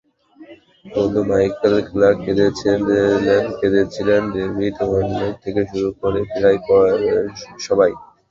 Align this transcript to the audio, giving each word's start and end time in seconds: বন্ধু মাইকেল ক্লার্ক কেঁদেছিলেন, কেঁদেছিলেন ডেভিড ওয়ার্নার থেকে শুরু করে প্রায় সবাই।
বন্ধু 0.85 1.21
মাইকেল 1.29 1.73
ক্লার্ক 1.87 2.17
কেঁদেছিলেন, 2.25 2.81
কেঁদেছিলেন 3.59 4.21
ডেভিড 4.33 4.75
ওয়ার্নার 4.81 5.33
থেকে 5.43 5.61
শুরু 5.71 5.89
করে 6.01 6.19
প্রায় 6.31 6.59
সবাই। 7.65 7.91